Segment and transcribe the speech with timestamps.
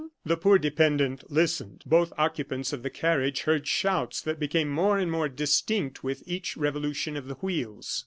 [0.25, 1.83] The poor dependent listened.
[1.85, 6.57] Both occupants of the carriage heard shouts that became more and more distinct with each
[6.57, 7.99] revolution of the wheels.